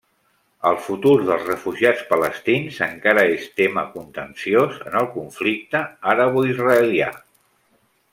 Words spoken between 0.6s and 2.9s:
El futur dels refugiats palestins